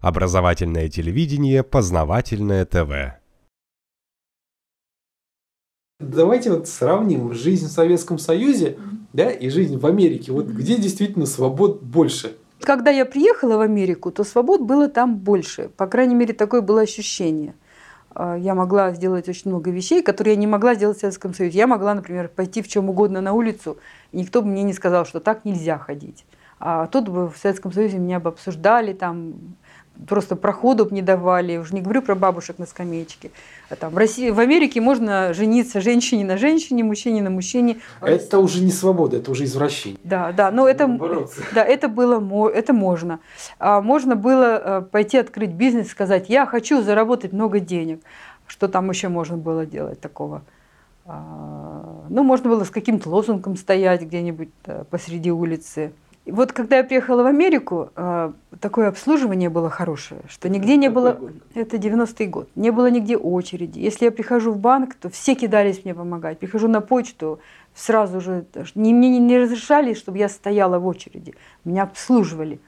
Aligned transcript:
Образовательное 0.00 0.88
телевидение, 0.88 1.64
познавательное 1.64 2.64
ТВ. 2.64 3.18
Давайте 5.98 6.52
вот 6.52 6.68
сравним 6.68 7.34
жизнь 7.34 7.66
в 7.66 7.70
Советском 7.70 8.18
Союзе 8.18 8.78
да, 9.12 9.30
и 9.30 9.48
жизнь 9.48 9.76
в 9.76 9.84
Америке. 9.86 10.30
Вот 10.30 10.46
где 10.46 10.76
действительно 10.76 11.26
свобод 11.26 11.82
больше? 11.82 12.36
Когда 12.60 12.92
я 12.92 13.04
приехала 13.04 13.56
в 13.56 13.60
Америку, 13.60 14.12
то 14.12 14.22
свобод 14.22 14.60
было 14.60 14.88
там 14.88 15.16
больше. 15.16 15.70
По 15.76 15.88
крайней 15.88 16.14
мере, 16.14 16.32
такое 16.32 16.60
было 16.60 16.82
ощущение. 16.82 17.54
А, 18.10 18.36
я 18.36 18.54
могла 18.54 18.92
сделать 18.92 19.28
очень 19.28 19.50
много 19.50 19.72
вещей, 19.72 20.02
которые 20.04 20.34
я 20.34 20.40
не 20.40 20.46
могла 20.46 20.76
сделать 20.76 20.98
в 20.98 21.00
Советском 21.00 21.34
Союзе. 21.34 21.58
Я 21.58 21.66
могла, 21.66 21.94
например, 21.94 22.28
пойти 22.28 22.62
в 22.62 22.68
чем 22.68 22.88
угодно 22.88 23.20
на 23.20 23.32
улицу, 23.32 23.78
и 24.12 24.18
никто 24.18 24.42
бы 24.42 24.48
мне 24.48 24.62
не 24.62 24.74
сказал, 24.74 25.04
что 25.04 25.18
так 25.18 25.44
нельзя 25.44 25.78
ходить. 25.78 26.24
А 26.60 26.86
тут 26.86 27.08
бы 27.08 27.28
в 27.28 27.36
Советском 27.36 27.72
Союзе 27.72 27.98
меня 27.98 28.18
бы 28.20 28.30
обсуждали, 28.30 28.92
там, 28.92 29.56
просто 30.06 30.36
проходу 30.36 30.88
не 30.90 31.02
давали, 31.02 31.56
уже 31.56 31.74
не 31.74 31.80
говорю 31.80 32.02
про 32.02 32.14
бабушек 32.14 32.58
на 32.58 32.66
скамеечке. 32.66 33.30
А 33.70 33.76
там, 33.76 33.92
в, 33.92 33.96
России, 33.96 34.30
в 34.30 34.38
Америке 34.38 34.80
можно 34.80 35.34
жениться 35.34 35.80
женщине 35.80 36.24
на 36.24 36.36
женщине, 36.38 36.84
мужчине 36.84 37.22
на 37.22 37.30
мужчине. 37.30 37.78
Это 38.00 38.38
уже 38.38 38.62
не 38.62 38.70
свобода, 38.70 39.16
это 39.16 39.30
уже 39.30 39.44
извращение. 39.44 39.98
Да, 40.04 40.32
да, 40.32 40.50
но 40.50 40.68
это, 40.68 40.88
да, 41.54 41.64
это 41.64 41.88
было, 41.88 42.48
это 42.48 42.72
можно. 42.72 43.20
А 43.58 43.80
можно 43.80 44.16
было 44.16 44.62
э, 44.62 44.82
пойти 44.82 45.18
открыть 45.18 45.50
бизнес, 45.50 45.88
сказать, 45.88 46.28
я 46.28 46.46
хочу 46.46 46.82
заработать 46.82 47.32
много 47.32 47.60
денег. 47.60 48.00
Что 48.46 48.68
там 48.68 48.88
еще 48.90 49.08
можно 49.08 49.36
было 49.36 49.66
делать 49.66 50.00
такого? 50.00 50.42
А, 51.04 52.04
ну, 52.08 52.22
можно 52.22 52.50
было 52.50 52.64
с 52.64 52.70
каким-то 52.70 53.10
лозунгом 53.10 53.56
стоять 53.56 54.02
где-нибудь 54.02 54.50
посреди 54.90 55.30
улицы. 55.30 55.92
Вот 56.30 56.52
когда 56.52 56.78
я 56.78 56.84
приехала 56.84 57.22
в 57.22 57.26
Америку, 57.26 57.90
а, 57.96 58.32
такое 58.60 58.88
обслуживание 58.88 59.48
было 59.48 59.70
хорошее, 59.70 60.20
что 60.28 60.48
нигде 60.48 60.76
не 60.76 60.88
было... 60.88 61.12
Год? 61.12 61.32
Это 61.54 61.76
90-й 61.76 62.26
год. 62.26 62.48
Не 62.54 62.70
было 62.70 62.90
нигде 62.90 63.16
очереди. 63.16 63.78
Если 63.78 64.04
я 64.04 64.10
прихожу 64.10 64.52
в 64.52 64.58
банк, 64.58 64.94
то 64.94 65.08
все 65.10 65.34
кидались 65.34 65.84
мне 65.84 65.94
помогать. 65.94 66.38
Прихожу 66.38 66.68
на 66.68 66.80
почту, 66.80 67.40
сразу 67.74 68.20
же... 68.20 68.44
Мне 68.74 69.18
не 69.18 69.38
разрешали, 69.38 69.94
чтобы 69.94 70.18
я 70.18 70.28
стояла 70.28 70.78
в 70.78 70.86
очереди. 70.86 71.34
Меня 71.64 71.84
обслуживали. 71.84 72.60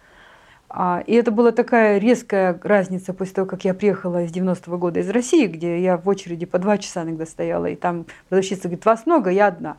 А, 0.73 1.03
и 1.05 1.15
это 1.15 1.33
была 1.33 1.51
такая 1.51 1.99
резкая 1.99 2.59
разница 2.63 3.13
после 3.13 3.35
того, 3.35 3.47
как 3.49 3.65
я 3.65 3.75
приехала 3.75 4.23
из 4.23 4.31
90-го 4.31 4.79
года 4.79 5.01
из 5.01 5.11
России, 5.11 5.47
где 5.47 5.83
я 5.83 5.97
в 5.97 6.09
очереди 6.09 6.47
по 6.47 6.59
два 6.61 6.79
часа 6.79 7.03
иногда 7.03 7.27
стояла, 7.27 7.67
и 7.67 7.75
там 7.75 8.07
продавщица 8.29 8.63
говорит, 8.63 8.85
вас 8.85 9.05
много, 9.05 9.31
я 9.31 9.49
одна. 9.49 9.79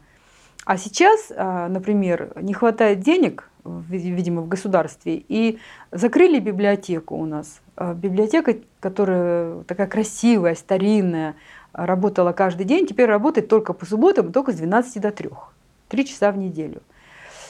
А 0.66 0.78
сейчас, 0.78 1.32
а, 1.36 1.68
например, 1.70 2.34
не 2.42 2.54
хватает 2.54 3.00
денег, 3.00 3.50
видимо, 3.64 4.42
в 4.42 4.48
государстве. 4.48 5.24
И 5.28 5.60
закрыли 5.92 6.40
библиотеку 6.40 7.16
у 7.16 7.26
нас. 7.26 7.62
А, 7.76 7.94
библиотека, 7.94 8.58
которая 8.80 9.64
такая 9.64 9.88
красивая, 9.88 10.56
старинная, 10.56 11.36
работала 11.74 12.32
каждый 12.32 12.66
день, 12.66 12.86
теперь 12.86 13.08
работает 13.08 13.48
только 13.48 13.74
по 13.74 13.86
субботам, 13.86 14.32
только 14.32 14.52
с 14.52 14.56
12 14.56 15.02
до 15.02 15.12
3. 15.12 15.30
Три 15.88 16.06
часа 16.06 16.32
в 16.32 16.38
неделю. 16.38 16.82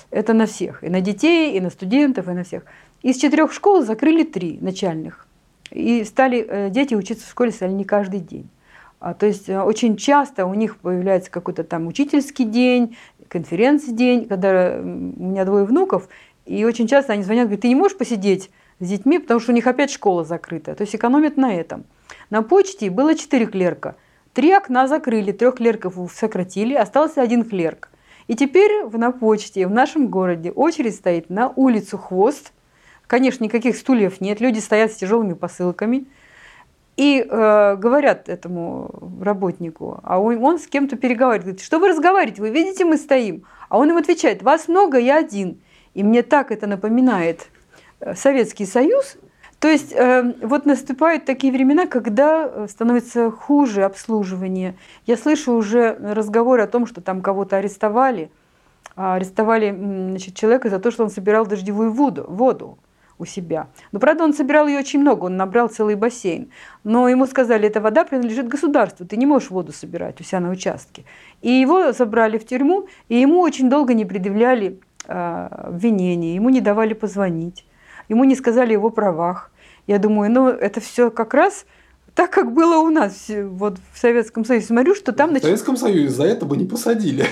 Это 0.09 0.33
на 0.33 0.45
всех. 0.45 0.83
И 0.83 0.89
на 0.89 1.01
детей, 1.01 1.57
и 1.57 1.61
на 1.61 1.69
студентов, 1.69 2.27
и 2.27 2.31
на 2.31 2.43
всех. 2.43 2.63
Из 3.01 3.17
четырех 3.17 3.51
школ 3.51 3.81
закрыли 3.83 4.23
три 4.23 4.57
начальных. 4.61 5.25
И 5.71 6.03
стали 6.03 6.45
э, 6.47 6.69
дети 6.69 6.93
учиться 6.95 7.25
в 7.25 7.29
школе 7.29 7.51
стали 7.51 7.71
не 7.71 7.85
каждый 7.85 8.19
день. 8.19 8.49
А, 9.01 9.15
то 9.15 9.25
есть 9.25 9.49
э, 9.49 9.59
очень 9.59 9.97
часто 9.97 10.45
у 10.45 10.53
них 10.53 10.77
появляется 10.77 11.31
какой-то 11.31 11.63
там 11.63 11.87
учительский 11.87 12.45
день, 12.45 12.95
конференц-день, 13.27 14.27
когда 14.27 14.77
у 14.79 14.83
меня 14.83 15.43
двое 15.43 15.65
внуков, 15.65 16.07
и 16.45 16.63
очень 16.65 16.87
часто 16.87 17.13
они 17.13 17.23
звонят, 17.23 17.45
говорят, 17.45 17.61
ты 17.61 17.67
не 17.67 17.75
можешь 17.75 17.97
посидеть 17.97 18.51
с 18.79 18.87
детьми, 18.87 19.17
потому 19.17 19.39
что 19.39 19.53
у 19.53 19.55
них 19.55 19.65
опять 19.65 19.89
школа 19.89 20.23
закрыта. 20.23 20.75
То 20.75 20.83
есть 20.83 20.95
экономят 20.95 21.35
на 21.35 21.51
этом. 21.51 21.85
На 22.29 22.43
почте 22.43 22.91
было 22.91 23.15
четыре 23.15 23.47
клерка. 23.47 23.95
Три 24.33 24.53
окна 24.53 24.87
закрыли, 24.87 25.31
трех 25.31 25.55
клерков 25.55 25.97
сократили, 26.13 26.75
остался 26.75 27.23
один 27.23 27.43
клерк. 27.43 27.89
И 28.27 28.35
теперь 28.35 28.85
на 28.93 29.11
почте 29.11 29.65
в 29.65 29.71
нашем 29.71 30.09
городе 30.09 30.51
очередь 30.51 30.93
стоит 30.93 31.31
на 31.31 31.49
улицу 31.49 31.97
Хвост. 31.97 32.53
Конечно, 33.07 33.43
никаких 33.43 33.77
стульев 33.77 34.21
нет, 34.21 34.41
люди 34.41 34.59
стоят 34.59 34.91
с 34.91 34.97
тяжелыми 34.97 35.33
посылками– 35.33 36.05
и 37.01 37.25
э, 37.27 37.75
говорят 37.77 38.29
этому 38.29 38.91
работнику, 39.19 39.99
а 40.03 40.19
он, 40.19 40.37
он 40.43 40.59
с 40.59 40.67
кем-то 40.67 40.97
переговаривает, 40.97 41.41
говорит, 41.41 41.61
что 41.61 41.79
вы 41.79 41.87
разговариваете, 41.87 42.43
вы 42.43 42.51
видите, 42.51 42.85
мы 42.85 42.97
стоим. 42.97 43.43
А 43.69 43.79
он 43.79 43.89
им 43.89 43.97
отвечает, 43.97 44.43
вас 44.43 44.67
много, 44.67 44.99
я 44.99 45.17
один. 45.17 45.61
И 45.95 46.03
мне 46.03 46.21
так 46.21 46.51
это 46.51 46.67
напоминает 46.67 47.47
э, 48.01 48.13
Советский 48.13 48.67
Союз. 48.67 49.17
То 49.57 49.67
есть 49.67 49.93
э, 49.93 50.35
вот 50.43 50.67
наступают 50.67 51.25
такие 51.25 51.51
времена, 51.51 51.87
когда 51.87 52.45
э, 52.45 52.67
становится 52.69 53.31
хуже 53.31 53.81
обслуживание. 53.81 54.75
Я 55.07 55.17
слышу 55.17 55.53
уже 55.53 55.97
разговоры 55.99 56.61
о 56.61 56.67
том, 56.67 56.85
что 56.85 57.01
там 57.01 57.23
кого-то 57.23 57.57
арестовали. 57.57 58.29
А 58.95 59.15
арестовали 59.15 59.71
значит, 59.71 60.35
человека 60.35 60.69
за 60.69 60.77
то, 60.77 60.91
что 60.91 61.03
он 61.03 61.09
собирал 61.09 61.47
дождевую 61.47 61.91
воду. 61.91 62.25
воду 62.27 62.77
у 63.21 63.25
себя. 63.25 63.67
Но, 63.91 63.99
правда, 63.99 64.23
он 64.23 64.33
собирал 64.33 64.67
ее 64.67 64.79
очень 64.79 64.99
много, 64.99 65.25
он 65.25 65.37
набрал 65.37 65.69
целый 65.69 65.95
бассейн. 65.95 66.49
Но 66.83 67.07
ему 67.07 67.27
сказали, 67.27 67.67
эта 67.67 67.79
вода 67.79 68.03
принадлежит 68.03 68.47
государству, 68.47 69.05
ты 69.05 69.17
не 69.17 69.25
можешь 69.25 69.51
воду 69.51 69.71
собирать 69.71 70.19
у 70.19 70.23
себя 70.23 70.39
на 70.39 70.49
участке. 70.49 71.03
И 71.41 71.51
его 71.51 71.91
забрали 71.91 72.37
в 72.37 72.45
тюрьму, 72.45 72.87
и 73.09 73.15
ему 73.15 73.39
очень 73.39 73.69
долго 73.69 73.93
не 73.93 74.05
предъявляли 74.05 74.79
э, 75.07 75.47
обвинения, 75.51 76.35
ему 76.35 76.49
не 76.49 76.61
давали 76.61 76.93
позвонить, 76.93 77.65
ему 78.09 78.23
не 78.23 78.35
сказали 78.35 78.71
о 78.71 78.73
его 78.73 78.89
правах. 78.89 79.51
Я 79.87 79.99
думаю, 79.99 80.31
ну 80.31 80.49
это 80.49 80.79
все 80.79 81.11
как 81.11 81.33
раз 81.33 81.65
так, 82.13 82.31
как 82.31 82.53
было 82.53 82.77
у 82.77 82.89
нас 82.89 83.27
вот 83.29 83.77
в 83.93 83.97
Советском 83.97 84.43
Союзе. 84.45 84.67
Смотрю, 84.67 84.95
что 84.95 85.11
там... 85.13 85.33
В 85.33 85.39
Советском 85.39 85.77
Союзе 85.77 86.09
за 86.09 86.25
это 86.25 86.45
бы 86.45 86.57
не 86.57 86.65
посадили. 86.65 87.25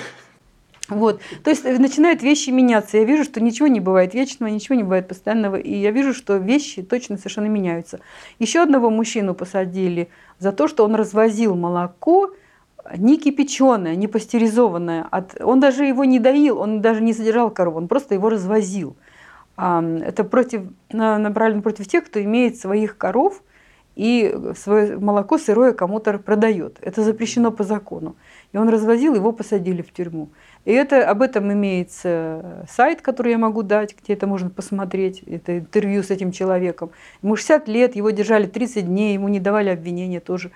Вот. 0.89 1.21
То 1.43 1.49
есть 1.49 1.63
начинают 1.63 2.23
вещи 2.23 2.49
меняться. 2.49 2.97
Я 2.97 3.03
вижу, 3.03 3.23
что 3.23 3.41
ничего 3.41 3.67
не 3.67 3.79
бывает 3.79 4.13
вечного, 4.13 4.49
ничего 4.49 4.75
не 4.75 4.83
бывает 4.83 5.07
постоянного. 5.07 5.55
И 5.55 5.73
я 5.73 5.91
вижу, 5.91 6.13
что 6.13 6.37
вещи 6.37 6.81
точно 6.81 7.17
совершенно 7.17 7.47
меняются. 7.47 7.99
Еще 8.39 8.61
одного 8.61 8.89
мужчину 8.89 9.33
посадили 9.33 10.09
за 10.39 10.51
то, 10.51 10.67
что 10.67 10.83
он 10.83 10.95
развозил 10.95 11.55
молоко 11.55 12.31
не 12.97 13.17
кипяченое, 13.19 13.95
не 13.95 14.07
пастеризованное. 14.07 15.07
Он 15.41 15.59
даже 15.59 15.85
его 15.85 16.05
не 16.05 16.19
доил, 16.19 16.57
он 16.59 16.81
даже 16.81 17.01
не 17.01 17.13
содержал 17.13 17.51
корову, 17.51 17.77
он 17.77 17.87
просто 17.87 18.15
его 18.15 18.29
развозил. 18.29 18.95
Это 19.57 20.23
против, 20.23 20.63
направлено 20.89 21.61
против 21.61 21.87
тех, 21.87 22.05
кто 22.05 22.23
имеет 22.23 22.57
своих 22.57 22.97
коров 22.97 23.43
и 23.95 24.33
свое 24.55 24.97
молоко 24.97 25.37
сырое 25.37 25.73
кому-то 25.73 26.17
продает. 26.17 26.77
Это 26.81 27.03
запрещено 27.03 27.51
по 27.51 27.63
закону. 27.63 28.15
И 28.53 28.57
он 28.57 28.69
развозил, 28.69 29.13
его 29.13 29.33
посадили 29.33 29.81
в 29.81 29.91
тюрьму. 29.91 30.29
И 30.65 30.71
это, 30.71 31.09
об 31.09 31.21
этом 31.21 31.51
имеется 31.53 32.65
сайт, 32.69 33.01
который 33.01 33.31
я 33.31 33.37
могу 33.37 33.63
дать, 33.63 33.95
где 34.01 34.13
это 34.13 34.27
можно 34.27 34.49
посмотреть. 34.49 35.23
Это 35.23 35.59
интервью 35.59 36.03
с 36.03 36.11
этим 36.11 36.31
человеком. 36.31 36.91
Ему 37.23 37.35
60 37.35 37.67
лет, 37.67 37.95
его 37.95 38.09
держали 38.11 38.45
30 38.45 38.85
дней, 38.85 39.13
ему 39.13 39.29
не 39.29 39.39
давали 39.39 39.69
обвинения 39.69 40.19
тоже. 40.19 40.51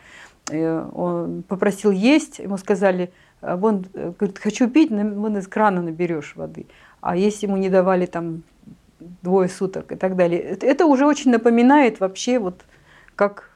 Э, 0.51 0.87
он 0.93 1.43
попросил 1.43 1.91
есть, 1.91 2.39
ему 2.39 2.57
сказали, 2.57 3.11
«А 3.41 3.55
вон, 3.55 3.85
говорит, 3.93 4.39
хочу 4.39 4.69
пить, 4.69 4.91
вон 4.91 5.37
из 5.37 5.47
крана 5.47 5.81
наберешь 5.81 6.35
воды. 6.35 6.67
А 7.01 7.15
если 7.15 7.47
ему 7.47 7.57
не 7.57 7.69
давали 7.69 8.05
там 8.05 8.43
двое 9.21 9.49
суток 9.49 9.91
и 9.91 9.95
так 9.95 10.15
далее. 10.15 10.39
Это 10.39 10.85
уже 10.85 11.05
очень 11.05 11.31
напоминает 11.31 11.99
вообще 11.99 12.39
вот 12.39 12.61
как 13.15 13.49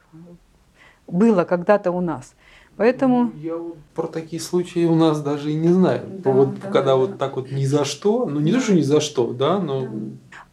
было 1.06 1.44
когда-то 1.44 1.90
у 1.90 2.00
нас. 2.00 2.34
Поэтому... 2.78 3.32
Я 3.34 3.56
вот 3.56 3.76
про 3.92 4.06
такие 4.06 4.40
случаи 4.40 4.84
у 4.84 4.94
нас 4.94 5.20
даже 5.20 5.50
и 5.50 5.56
не 5.56 5.66
знаю. 5.66 6.02
Да, 6.22 6.30
вот 6.30 6.60
да, 6.60 6.70
когда 6.70 6.92
да. 6.92 6.96
вот 6.96 7.18
так 7.18 7.34
вот 7.34 7.50
ни 7.50 7.64
за 7.64 7.84
что, 7.84 8.24
ну 8.24 8.38
не 8.38 8.52
то, 8.52 8.60
что 8.60 8.72
ни 8.72 8.82
за 8.82 9.00
что, 9.00 9.32
да, 9.32 9.58
но... 9.58 9.88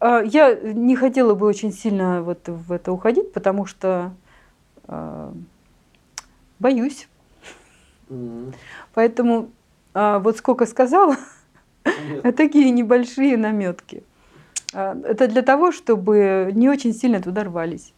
А, 0.00 0.22
я 0.22 0.52
не 0.56 0.96
хотела 0.96 1.34
бы 1.34 1.46
очень 1.46 1.72
сильно 1.72 2.24
вот 2.24 2.40
в 2.48 2.72
это 2.72 2.90
уходить, 2.90 3.32
потому 3.32 3.64
что 3.64 4.12
э, 4.88 5.32
боюсь. 6.58 7.08
Mm. 8.10 8.52
Поэтому 8.92 9.50
э, 9.94 10.18
вот 10.18 10.36
сколько 10.36 10.66
сказала, 10.66 11.16
такие 12.36 12.72
небольшие 12.72 13.36
наметки. 13.36 14.02
Это 14.72 15.28
для 15.28 15.42
того, 15.42 15.70
чтобы 15.70 16.50
не 16.52 16.68
очень 16.68 16.92
сильно 16.92 17.22
туда 17.22 17.44
рвались. 17.44 17.92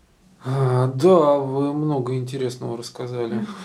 А, 0.45 0.89
да, 0.89 1.39
вы 1.39 1.73
много 1.73 2.15
интересного 2.15 2.77
рассказали. 2.77 3.47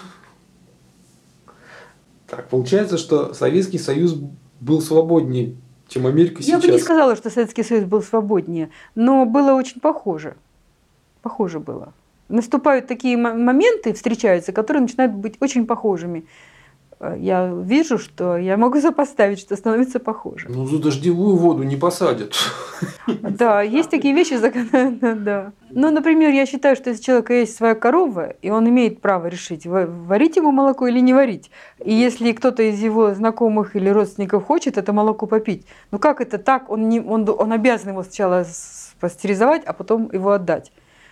Так, 2.36 2.50
получается, 2.50 2.98
что 2.98 3.34
Советский 3.34 3.78
Союз 3.78 4.16
был 4.60 4.82
свободнее, 4.82 5.56
чем 5.88 6.08
Америка 6.08 6.38
Я 6.38 6.44
сейчас. 6.44 6.64
Я 6.64 6.70
бы 6.70 6.74
не 6.74 6.80
сказала, 6.82 7.16
что 7.16 7.30
Советский 7.30 7.64
Союз 7.64 7.86
был 7.86 8.02
свободнее, 8.02 8.72
но 8.96 9.26
было 9.26 9.54
очень 9.54 9.80
похоже. 9.80 10.36
Похоже 11.22 11.60
было. 11.60 11.94
Наступают 12.30 12.88
такие 12.88 13.18
моменты, 13.18 13.94
встречаются, 13.94 14.52
которые 14.52 14.82
начинают 14.82 15.14
быть 15.14 15.36
очень 15.42 15.68
похожими. 15.68 16.26
Я 17.18 17.52
вижу, 17.54 17.98
что 17.98 18.38
я 18.38 18.58
могу 18.58 18.80
сопоставить, 18.80 19.40
что 19.40 19.56
становится 19.56 20.00
похоже. 20.00 20.48
Ну, 20.50 20.66
за 20.66 20.80
дождевую 20.80 21.36
воду 21.36 21.64
не 21.64 21.76
посадят. 21.76 22.36
Да, 23.22 23.62
есть 23.62 23.90
такие 23.90 24.14
вещи, 24.14 24.38
да. 25.02 25.52
Ну, 25.72 25.92
например, 25.92 26.32
я 26.32 26.46
считаю, 26.46 26.76
что 26.76 26.90
если 26.90 27.02
у 27.02 27.06
человека 27.06 27.34
есть 27.34 27.56
своя 27.56 27.76
корова, 27.76 28.36
и 28.42 28.50
он 28.50 28.70
имеет 28.70 29.02
право 29.02 29.28
решить, 29.28 29.66
варить 29.66 30.38
ему 30.38 30.52
молоко 30.52 30.88
или 30.88 31.00
не 31.00 31.14
варить. 31.14 31.52
И 31.84 31.94
если 31.94 32.32
кто-то 32.32 32.64
из 32.64 32.80
его 32.80 33.14
знакомых 33.14 33.76
или 33.76 33.90
родственников 33.90 34.46
хочет 34.46 34.78
это 34.78 34.94
молоко 34.94 35.26
попить, 35.26 35.66
ну 35.92 36.00
как 36.00 36.22
это 36.22 36.38
так? 36.38 36.70
Он, 36.70 36.90
не, 36.90 37.02
он, 37.02 37.28
он 37.30 37.52
обязан 37.52 37.90
его 37.90 38.04
сначала 38.04 38.46
пастеризовать, 39.00 39.64
а 39.66 39.74
потом 39.74 40.10
его 40.14 40.32
отдать. 40.32 40.72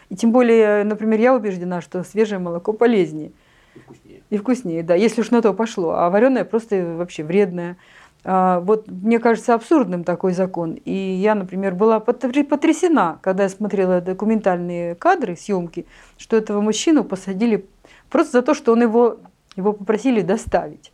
И 0.10 0.16
тем 0.16 0.32
более, 0.32 0.84
например, 0.84 1.20
я 1.20 1.34
убеждена, 1.34 1.82
что 1.82 2.04
свежее 2.04 2.40
молоко 2.40 2.74
полезнее. 2.74 3.32
И 3.82 3.84
вкуснее. 3.84 4.24
И 4.30 4.38
вкуснее, 4.38 4.84
да, 4.84 4.96
если 4.96 5.22
уж 5.22 5.32
на 5.32 5.42
то 5.42 5.54
пошло. 5.54 5.92
А 5.92 6.10
вареное 6.10 6.46
просто 6.46 6.96
вообще 6.98 7.24
вредное. 7.24 7.78
А, 8.24 8.60
вот 8.60 8.88
мне 8.88 9.20
кажется 9.20 9.54
абсурдным 9.54 10.04
такой 10.04 10.34
закон. 10.34 10.74
И 10.74 10.94
я, 10.94 11.36
например, 11.36 11.76
была 11.76 12.00
потрясена, 12.00 13.20
когда 13.22 13.44
я 13.44 13.50
смотрела 13.50 14.02
документальные 14.02 14.96
кадры, 14.96 15.36
съемки, 15.36 15.86
что 16.18 16.38
этого 16.38 16.62
мужчину 16.62 17.04
посадили 17.04 17.66
просто 18.10 18.34
за 18.34 18.42
то, 18.42 18.54
что 18.54 18.74
он 18.74 18.82
его, 18.82 19.18
его 19.56 19.74
попросили 19.74 20.22
доставить. 20.22 20.92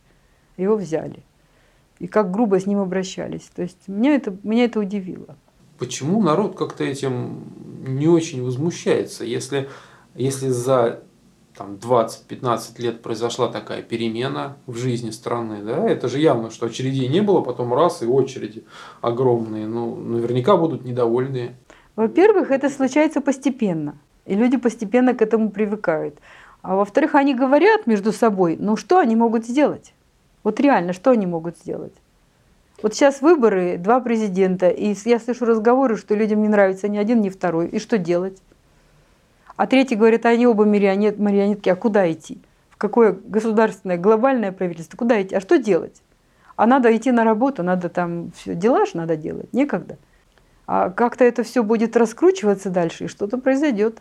Его 0.56 0.76
взяли. 0.76 1.22
И 1.98 2.06
как 2.06 2.30
грубо 2.30 2.58
с 2.58 2.66
ним 2.66 2.80
обращались. 2.80 3.50
То 3.54 3.62
есть 3.62 3.88
меня 3.88 4.14
это, 4.14 4.36
меня 4.42 4.64
это 4.64 4.80
удивило. 4.80 5.36
Почему 5.78 6.22
народ 6.22 6.56
как-то 6.56 6.82
этим 6.82 7.44
не 7.86 8.08
очень 8.08 8.42
возмущается, 8.42 9.24
если, 9.24 9.68
если 10.14 10.48
за 10.48 11.02
там 11.58 11.74
20-15 11.74 12.80
лет 12.80 13.02
произошла 13.02 13.48
такая 13.48 13.82
перемена 13.82 14.56
в 14.66 14.76
жизни 14.76 15.10
страны, 15.10 15.62
да, 15.64 15.88
это 15.88 16.08
же 16.08 16.20
явно, 16.20 16.50
что 16.50 16.66
очередей 16.66 17.08
не 17.08 17.20
было, 17.20 17.40
потом 17.40 17.74
раз 17.74 18.00
и 18.02 18.06
очереди 18.06 18.64
огромные, 19.00 19.66
ну, 19.66 19.96
наверняка 19.96 20.56
будут 20.56 20.84
недовольные. 20.84 21.56
Во-первых, 21.96 22.52
это 22.52 22.70
случается 22.70 23.20
постепенно, 23.20 23.98
и 24.24 24.34
люди 24.34 24.56
постепенно 24.56 25.14
к 25.14 25.20
этому 25.20 25.50
привыкают. 25.50 26.14
А 26.62 26.76
во-вторых, 26.76 27.16
они 27.16 27.34
говорят 27.34 27.88
между 27.88 28.12
собой, 28.12 28.56
ну 28.58 28.76
что 28.76 29.00
они 29.00 29.16
могут 29.16 29.44
сделать? 29.44 29.92
Вот 30.44 30.60
реально, 30.60 30.92
что 30.92 31.10
они 31.10 31.26
могут 31.26 31.58
сделать? 31.58 31.94
Вот 32.80 32.94
сейчас 32.94 33.20
выборы, 33.20 33.78
два 33.78 33.98
президента, 33.98 34.68
и 34.68 34.94
я 35.04 35.18
слышу 35.18 35.44
разговоры, 35.44 35.96
что 35.96 36.14
людям 36.14 36.40
не 36.42 36.48
нравится 36.48 36.86
ни 36.86 36.96
один, 36.96 37.20
ни 37.20 37.28
второй. 37.28 37.66
И 37.66 37.80
что 37.80 37.98
делать? 37.98 38.38
А 39.58 39.66
третий 39.66 39.96
говорит, 39.96 40.24
они 40.24 40.46
оба 40.46 40.64
марионет, 40.64 41.18
марионетки, 41.18 41.68
а 41.68 41.74
куда 41.74 42.10
идти? 42.10 42.38
В 42.70 42.76
какое 42.76 43.18
государственное, 43.24 43.98
глобальное 43.98 44.52
правительство? 44.52 44.96
Куда 44.96 45.20
идти? 45.20 45.34
А 45.34 45.40
что 45.40 45.58
делать? 45.58 46.00
А 46.54 46.64
надо 46.64 46.96
идти 46.96 47.10
на 47.10 47.24
работу, 47.24 47.64
надо 47.64 47.88
там 47.88 48.30
все, 48.36 48.54
дела 48.54 48.86
же 48.86 48.96
надо 48.96 49.16
делать, 49.16 49.52
некогда. 49.52 49.98
А 50.68 50.90
как-то 50.90 51.24
это 51.24 51.42
все 51.42 51.64
будет 51.64 51.96
раскручиваться 51.96 52.70
дальше, 52.70 53.04
и 53.04 53.08
что-то 53.08 53.36
произойдет. 53.36 54.00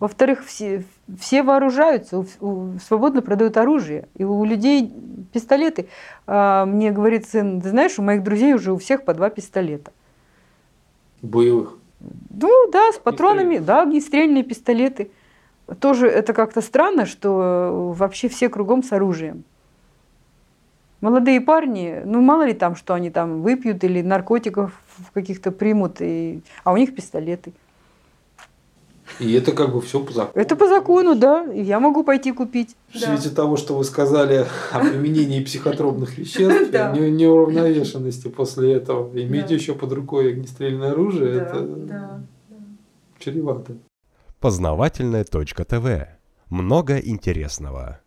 Во-вторых, 0.00 0.44
все, 0.44 0.82
все 1.20 1.44
вооружаются, 1.44 2.18
у, 2.18 2.26
у, 2.40 2.78
свободно 2.80 3.22
продают 3.22 3.58
оружие. 3.58 4.08
И 4.16 4.24
у 4.24 4.44
людей 4.44 4.92
пистолеты. 5.32 5.86
А, 6.26 6.66
мне 6.66 6.90
говорит 6.90 7.28
сын, 7.28 7.60
ты 7.60 7.68
знаешь, 7.68 7.96
у 8.00 8.02
моих 8.02 8.24
друзей 8.24 8.54
уже 8.54 8.72
у 8.72 8.78
всех 8.78 9.04
по 9.04 9.14
два 9.14 9.30
пистолета. 9.30 9.92
Боевых? 11.22 11.79
Ну 12.00 12.70
да, 12.70 12.92
с 12.92 12.98
патронами, 12.98 13.58
да, 13.58 13.82
огнестрельные 13.82 14.42
пистолеты. 14.42 15.10
Тоже 15.80 16.08
это 16.08 16.32
как-то 16.32 16.60
странно, 16.62 17.06
что 17.06 17.92
вообще 17.96 18.28
все 18.28 18.48
кругом 18.48 18.82
с 18.82 18.92
оружием. 18.92 19.44
Молодые 21.00 21.40
парни, 21.40 22.02
ну 22.04 22.20
мало 22.20 22.42
ли 22.42 22.52
там, 22.52 22.76
что 22.76 22.94
они 22.94 23.10
там 23.10 23.40
выпьют 23.42 23.84
или 23.84 24.02
наркотиков 24.02 24.82
каких-то 25.14 25.50
примут, 25.50 26.00
и... 26.00 26.42
а 26.62 26.72
у 26.72 26.76
них 26.76 26.94
пистолеты. 26.94 27.52
И 29.20 29.32
это 29.32 29.52
как 29.52 29.72
бы 29.72 29.80
все 29.80 30.00
по 30.00 30.12
закону. 30.12 30.32
Это 30.34 30.56
по 30.56 30.66
закону, 30.66 31.14
да. 31.14 31.44
И 31.52 31.62
я 31.62 31.78
могу 31.78 32.02
пойти 32.04 32.32
купить. 32.32 32.76
В 32.92 32.98
свете 32.98 33.28
да. 33.28 33.36
того, 33.36 33.56
что 33.56 33.76
вы 33.76 33.84
сказали 33.84 34.46
о 34.72 34.80
применении 34.80 35.44
психотропных 35.44 36.16
веществ, 36.18 36.70
да. 36.72 36.92
неуравновешенности 36.92 38.28
после 38.28 38.72
этого, 38.72 39.10
иметь 39.20 39.48
да. 39.48 39.54
еще 39.54 39.74
под 39.74 39.92
рукой 39.92 40.30
огнестрельное 40.32 40.92
оружие, 40.92 41.34
да. 41.34 41.42
это 41.42 41.60
да. 41.60 42.20
чревато. 43.18 43.76
Познавательная 44.40 45.24
точка 45.24 45.64
ТВ. 45.64 46.08
Много 46.48 46.98
интересного. 46.98 48.00